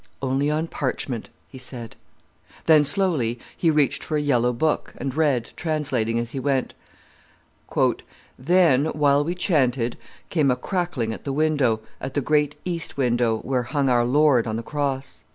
[0.19, 1.95] "Only on parchment," he said.
[2.65, 6.73] Then, slowly, he reached for a yellow book, and read, translating as he went:
[8.39, 9.97] "Then, while we chanted,
[10.31, 14.47] came a crackling at the window, at the great east window, where hung our Lord
[14.47, 15.23] on the Cross.